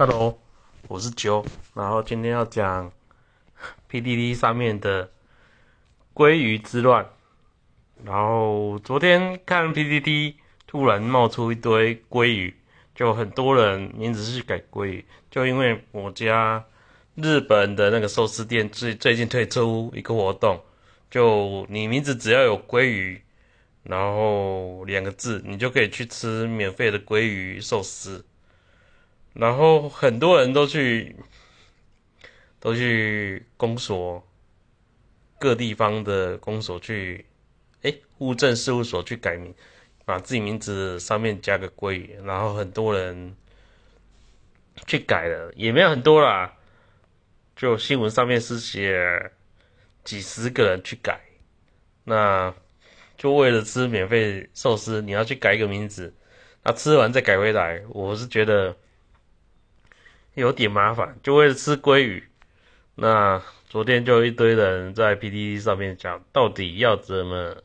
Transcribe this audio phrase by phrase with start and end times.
[0.00, 0.38] Hello，
[0.88, 1.44] 我是九，
[1.74, 2.90] 然后今天要讲
[3.90, 5.10] PDD 上面的
[6.14, 7.06] 鲑鱼之乱。
[8.02, 10.36] 然后昨天看 PDD，
[10.66, 12.56] 突然冒出一堆鲑鱼，
[12.94, 16.64] 就很多人名字是改鲑鱼，就因为我家
[17.16, 20.58] 日本的那个寿司店最最近推出一个活动，
[21.10, 23.20] 就你名字只要有鲑鱼，
[23.82, 28.24] 然后两个字，你就可以去吃免费的鲑鱼寿司。
[29.32, 31.14] 然后很多人都去，
[32.58, 34.26] 都去公所，
[35.38, 37.24] 各地方的公所去，
[37.82, 39.54] 哎，物证事务所去改名，
[40.04, 43.36] 把自己名字上面加个鲑鱼，然后很多人
[44.86, 46.56] 去改了，也没有很多啦，
[47.54, 49.30] 就新闻上面是写
[50.02, 51.20] 几十个人去改，
[52.02, 52.52] 那
[53.16, 56.12] 就为了吃免费寿司，你要去改一个名字，
[56.64, 58.76] 那吃完再改回来，我是觉得。
[60.34, 62.24] 有点麻烦，就为了吃鲑鱼。
[62.94, 67.56] 那昨天就一堆人在 PPT 上面讲，到底要怎么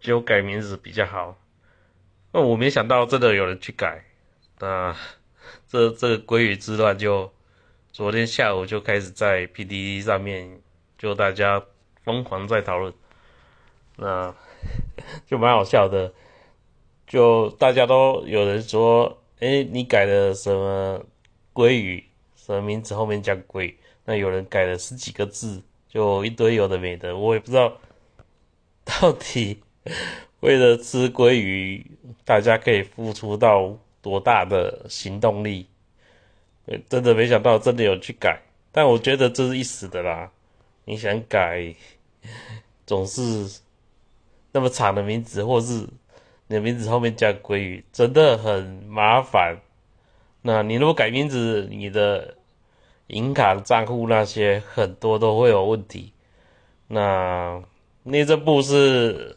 [0.00, 1.38] 就改名字比较好？
[2.32, 4.04] 那我没想到真的有人去改。
[4.60, 4.96] 那
[5.68, 7.32] 这这个鲑鱼之乱就
[7.92, 10.60] 昨天下午就开始在 PPT 上面
[10.96, 11.62] 就大家
[12.04, 12.92] 疯狂在讨论，
[13.96, 14.34] 那
[15.26, 16.12] 就蛮好笑的。
[17.06, 21.04] 就大家都有人说，哎，你改的什么？
[21.54, 22.04] 鲑鱼
[22.36, 23.74] 什么名字后面加鲑？
[24.04, 27.78] 那有人改了十几个字，就一堆有的没的，我也不知道
[28.84, 29.60] 到底
[30.40, 31.86] 为了吃鲑鱼，
[32.24, 35.66] 大家可以付出到多大的行动力？
[36.88, 40.30] 真的没想到真的有去改，但我觉得这是一时的啦。
[40.84, 41.74] 你想改，
[42.86, 43.60] 总是
[44.52, 45.88] 那么长的名字，或是
[46.48, 49.58] 你的名字后面加鲑鱼，真的很麻烦。
[50.44, 52.34] 那你如果改名字，你的
[53.06, 56.12] 银卡账户那些很多都会有问题。
[56.88, 57.62] 那
[58.02, 59.36] 内政部是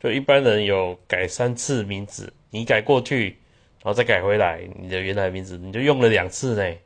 [0.00, 3.36] 就一般人有改三次名字，你改过去，
[3.82, 6.76] 然后再改回来你的原来名字，你就用了两次呢。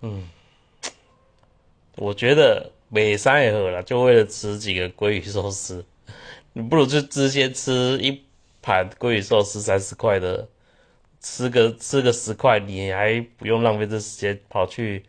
[0.00, 0.30] 嗯，
[1.96, 5.84] 我觉得美三也好了，就为了吃几个鲑鱼寿司，
[6.54, 8.22] 你不如就直接吃一
[8.62, 10.48] 盘鲑鱼寿司三十块的。
[11.22, 15.04] 吃个吃个十块，你还不用浪费这时间跑去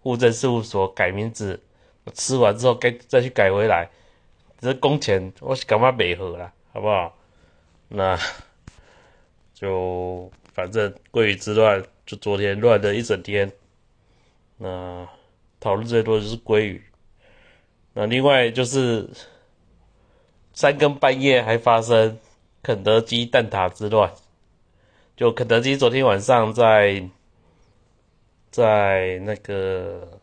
[0.00, 1.60] 户政事务所改名字，
[2.12, 3.88] 吃完之后该再去改回来，
[4.60, 7.16] 这工钱我是干嘛没合啦，好不好？
[7.88, 8.18] 那
[9.54, 13.52] 就反正鲑鱼之乱，就昨天乱了一整天。
[14.56, 15.08] 那
[15.60, 16.84] 讨论最多就是鲑鱼，
[17.92, 19.08] 那另外就是
[20.52, 22.18] 三更半夜还发生
[22.62, 24.12] 肯德基蛋挞之乱。
[25.16, 27.08] 就肯德基昨天晚上在
[28.50, 30.20] 在那个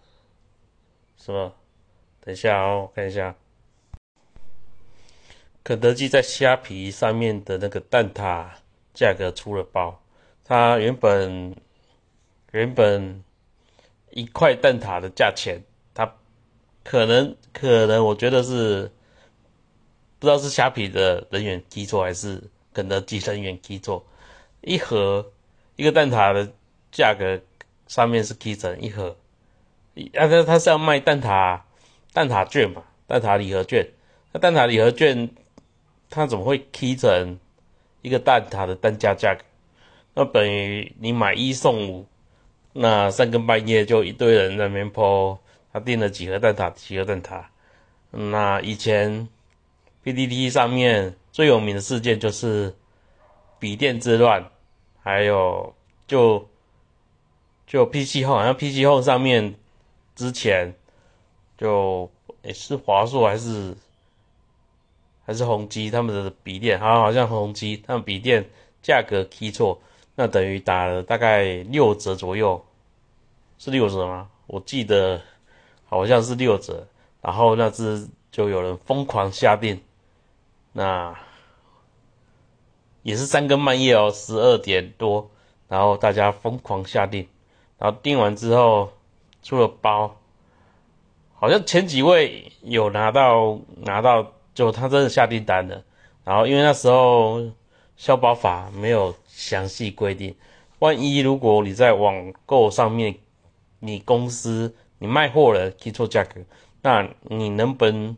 [1.16, 1.54] 什么？
[2.20, 3.34] 等一下哦，看一下，
[5.64, 8.46] 肯德基在虾皮上面的那个蛋挞
[8.94, 9.98] 价格出了包。
[10.44, 11.56] 它原本
[12.52, 13.24] 原本
[14.10, 15.64] 一块蛋挞的价钱，
[15.94, 16.16] 它
[16.84, 18.92] 可能可能我觉得是
[20.20, 24.06] 不知道是虾皮的人员记错还是肯德基人员记错。
[24.62, 25.32] 一盒
[25.76, 26.54] 一个蛋挞的
[26.92, 27.42] 价格
[27.88, 29.18] 上面是 K 成一盒，
[30.14, 31.62] 啊，他他是要卖蛋挞
[32.14, 33.88] 蛋挞券嘛，蛋挞礼盒券。
[34.32, 35.30] 那蛋挞礼盒券，
[36.10, 37.40] 他怎么会 K 成
[38.04, 39.42] 一个蛋挞的单价价格？
[40.14, 42.06] 那等于你买一送五，
[42.74, 45.40] 那三更半夜就一堆人在那边抛，
[45.74, 47.44] 他订了几盒蛋挞，几盒蛋挞。
[48.12, 49.28] 那以前
[50.04, 52.76] PPT 上面最有名的事件就是。
[53.62, 54.50] 笔电之乱，
[55.04, 55.76] 还有
[56.08, 56.50] 就
[57.68, 59.54] 就 PC 后，好像 PC 后上面
[60.16, 60.74] 之前
[61.60, 62.10] 就
[62.42, 63.78] 也是华硕还是
[65.24, 68.50] 还是宏基他们的笔电，好好像宏基他们笔电
[68.82, 69.80] 价格 k 错，
[70.16, 72.66] 那等于打了大概六折左右，
[73.60, 74.32] 是六折吗？
[74.48, 75.22] 我记得
[75.86, 76.88] 好像是六折，
[77.22, 79.80] 然后那只就有人疯狂下定，
[80.74, 81.16] 那。
[83.04, 85.32] 也是三更半夜哦，十二点多，
[85.68, 87.28] 然后大家疯狂下订，
[87.80, 88.92] 然后订完之后
[89.42, 90.16] 出了包，
[91.34, 95.84] 好像前几位有拿到拿到，就他真的下订单了，
[96.24, 97.42] 然后因为那时候
[97.98, 100.36] 消保法没有详细规定，
[100.78, 103.16] 万一如果你在网购上面，
[103.80, 106.40] 你公司你卖货了记错价格，
[106.84, 108.16] 那你能不能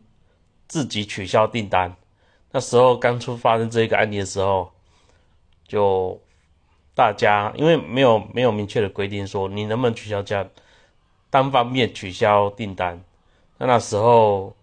[0.68, 1.96] 自己取消订单？
[2.52, 4.73] 那时候刚出发生这个案例的时候。
[5.66, 6.20] 就
[6.94, 10.46] 大家因为没有没有明确的规定说你能不能取消价，
[11.30, 13.02] 单方面取消订单。
[13.58, 14.54] 那那时候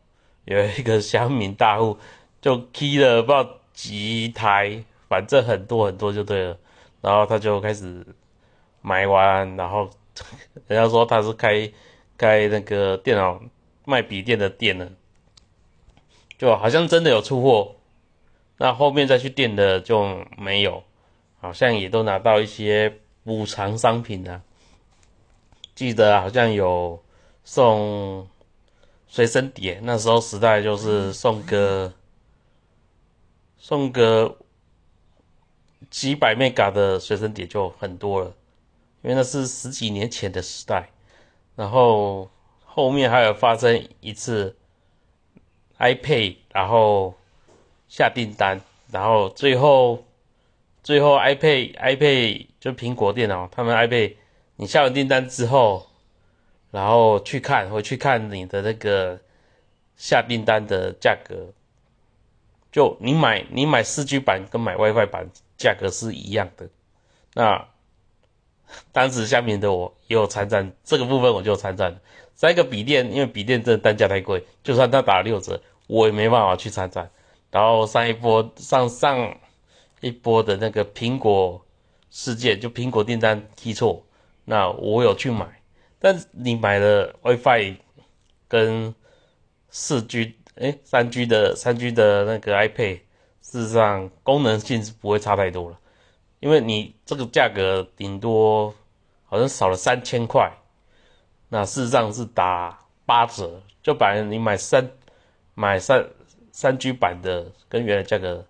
[0.45, 1.97] 有一个乡民大户
[2.41, 6.57] 就踢了不知道几台，反正很多很多就对了。
[7.01, 8.05] 然后他就开始
[8.81, 9.89] 买完，然后
[10.67, 11.71] 人家说他是开
[12.17, 13.41] 开那个电脑
[13.85, 14.91] 卖笔电的店的，
[16.37, 17.75] 就好像真的有出货。
[18.57, 20.83] 那后面再去订的就没有。
[21.41, 24.43] 好像也都拿到一些补偿商品啊，
[25.73, 27.03] 记得好像有
[27.43, 28.27] 送
[29.07, 31.91] 随身碟，那时候时代就是送个
[33.57, 34.37] 送个
[35.89, 38.27] 几百 mega 的随身碟就很多了，
[39.01, 40.91] 因为那是十几年前的时代。
[41.55, 42.29] 然后
[42.63, 44.55] 后面还有发生一次
[45.79, 47.15] iPad，然后
[47.87, 48.61] 下订单，
[48.91, 50.05] 然后最后。
[50.83, 54.15] 最后，iPad iPad 就苹果电脑，他们 iPad，
[54.55, 55.87] 你下完订单之后，
[56.71, 59.19] 然后去看，回去看你的那个
[59.95, 61.53] 下订单的价格，
[62.71, 66.67] 就你买你买四 G 版跟买 WiFi 版价格是一样的。
[67.35, 67.67] 那
[68.91, 71.99] 当时下面的我也有参战，这个部分我就参战。
[72.33, 77.11] 三个笔电，因为笔电真的单价太贵，就算他打六折，我也没办法去参战。
[77.51, 79.37] 然后上一波上上。
[80.01, 81.63] 一波的那个苹果
[82.09, 84.03] 事件，就苹果订单踢错，
[84.43, 85.61] 那我有去买，
[85.99, 87.77] 但你买了 WiFi
[88.47, 88.93] 跟
[89.69, 92.99] 四 G 哎三 G 的三 G 的那个 iPad，
[93.41, 95.79] 事实上功能性是不会差太多了，
[96.39, 98.73] 因为你这个价格顶多
[99.25, 100.51] 好像少了三千块，
[101.49, 104.91] 那事实上是打八折，就把你买三
[105.53, 106.05] 买三
[106.51, 108.45] 三 G 版的跟原来价格。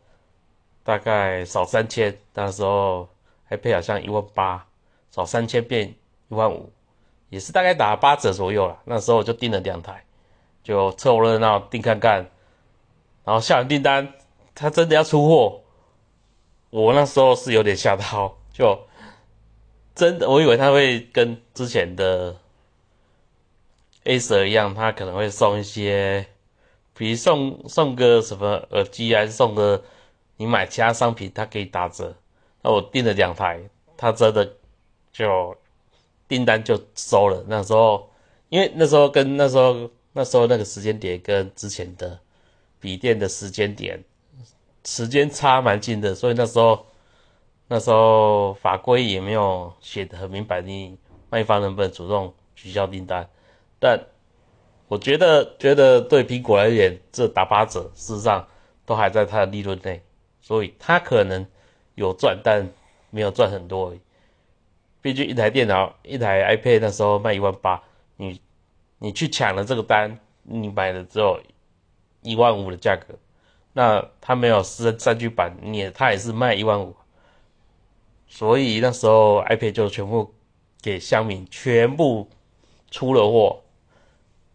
[0.83, 3.07] 大概少三千，那时候
[3.43, 4.65] 还配好像一万八，
[5.11, 5.93] 少三千变
[6.29, 6.71] 一万五，
[7.29, 8.79] 也是大概打八折左右了。
[8.85, 10.03] 那时候我就订了两台，
[10.63, 12.29] 就凑热闹订看看。
[13.23, 14.11] 然后下完订单，
[14.55, 15.61] 他真的要出货，
[16.71, 18.87] 我那时候是有点吓到，就
[19.93, 22.35] 真的我以为他会跟之前的
[24.05, 26.25] A 十一样，他可能会送一些，
[26.95, 29.83] 比如送送个什么耳机，还是送个。
[30.37, 32.15] 你买其他商品，它可以打折。
[32.61, 33.61] 那我订了两台，
[33.97, 34.53] 它真的
[35.11, 35.55] 就
[36.27, 37.43] 订单就收了。
[37.47, 38.09] 那时候，
[38.49, 42.19] 因为那时候跟那时候那时候那个时间点跟之前的
[42.79, 44.03] 笔电的时间点
[44.85, 46.85] 时间差蛮近的，所以那时候
[47.67, 50.97] 那时候法规也没有写的很明白，你
[51.29, 53.29] 卖方能不能主动取消订单？
[53.79, 53.99] 但
[54.87, 58.47] 我觉得觉得对苹果而言，这打八折，事实上
[58.85, 60.03] 都还在它的利润内。
[60.41, 61.45] 所以他可能
[61.95, 62.67] 有赚，但
[63.11, 63.93] 没有赚很多。
[65.01, 67.81] 毕竟一台电脑、一台 iPad 那时候卖一万八，
[68.17, 68.41] 你
[68.97, 71.39] 你去抢了这个单，你买了之后
[72.21, 73.15] 一万五的价格。
[73.73, 76.95] 那他没有三三 G 版，你也他也是卖一万五。
[78.27, 80.33] 所以那时候 iPad 就全部
[80.81, 82.27] 给香民全部
[82.89, 83.61] 出了货。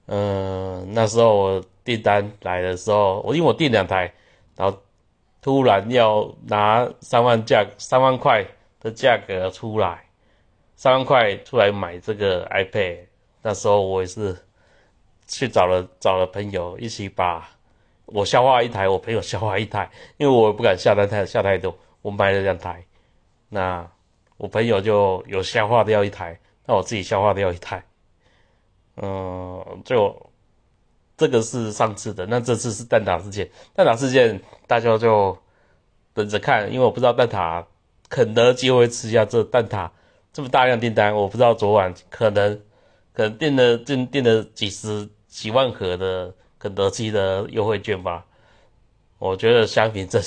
[0.06, 4.12] 嗯，那时候我订单来的时候，我因为我订两台，
[4.56, 4.78] 然后。
[5.46, 8.44] 突然要拿三万价三万块
[8.80, 10.04] 的价格出来，
[10.74, 12.98] 三万块出来买这个 iPad，
[13.42, 14.36] 那时候我也是
[15.28, 17.48] 去找了找了朋友一起把，
[18.06, 19.88] 我消化一台，我朋友消化一台，
[20.18, 21.72] 因为我不敢下单太下太多，
[22.02, 22.84] 我买了两台，
[23.48, 23.88] 那
[24.38, 27.80] 我朋友就有消化掉一台，那我自己消化掉一台，
[28.96, 30.25] 嗯，就。
[31.16, 33.48] 这个是上次的，那这次是蛋挞事件。
[33.74, 35.38] 蛋挞事件，大家就
[36.12, 37.64] 等着看，因为我不知道蛋挞
[38.10, 39.88] 肯德基会吃下这蛋挞
[40.32, 41.14] 这么大量订单。
[41.16, 42.60] 我不知道昨晚可能
[43.14, 48.26] 可能订了订订了几十几万盒的肯德基的优惠券吧。
[49.18, 50.20] 我觉得香品这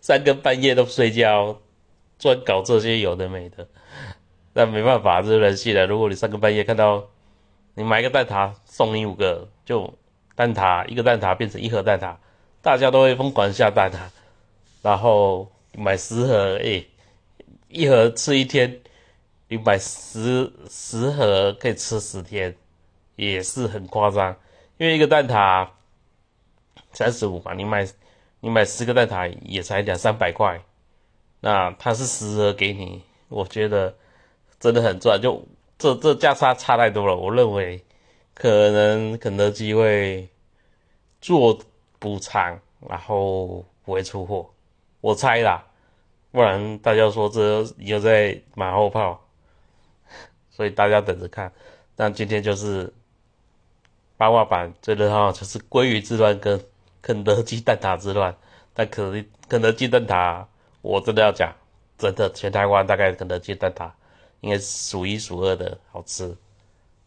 [0.00, 1.60] 三更半夜都不睡觉，
[2.18, 3.68] 专搞这些有的没的。
[4.52, 5.86] 但没办法，这是人性的。
[5.86, 7.04] 如果你三更半夜看到
[7.74, 9.94] 你买一个蛋挞送你五个，就。
[10.38, 12.14] 蛋挞一个蛋挞变成一盒蛋挞，
[12.62, 13.98] 大家都会疯狂下蛋挞。
[14.82, 16.84] 然后买十盒，哎，
[17.66, 18.80] 一盒吃一天，
[19.48, 22.54] 你买十十盒可以吃十天，
[23.16, 24.36] 也是很夸张。
[24.76, 25.66] 因为一个蛋挞
[26.92, 27.84] 三十五嘛，你买
[28.38, 30.62] 你买十个蛋挞也才两三百块，
[31.40, 33.92] 那他是十盒给你，我觉得
[34.60, 35.20] 真的很赚。
[35.20, 35.44] 就
[35.76, 37.82] 这这价差差太多了，我认为。
[38.40, 40.28] 可能肯德基会
[41.20, 41.58] 做
[41.98, 42.56] 补偿，
[42.88, 44.48] 然后不会出货，
[45.00, 45.66] 我猜啦。
[46.30, 49.26] 不然大家说这又在马后炮，
[50.50, 51.52] 所以大家等着看。
[51.96, 52.92] 但今天就是
[54.16, 56.64] 八卦版最热闹，就是鲑鱼之乱跟
[57.02, 58.32] 肯德基蛋挞之乱。
[58.72, 60.46] 但肯肯德基蛋挞，
[60.80, 61.52] 我真的要讲，
[61.98, 63.90] 真的全台湾大概肯德基蛋挞
[64.42, 66.36] 应该数一数二的好吃。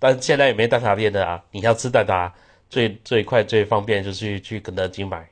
[0.03, 2.31] 但现在也没蛋挞店的啊，你要吃蛋挞，
[2.71, 5.29] 最最快最方便就是去去肯德基买。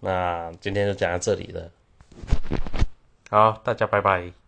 [0.00, 1.70] 那今天就讲到这里了，
[3.28, 4.43] 好，大家拜拜。